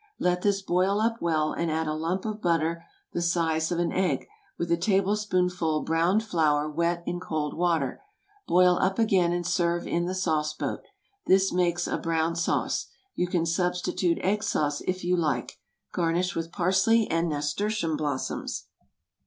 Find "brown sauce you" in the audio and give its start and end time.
11.99-13.27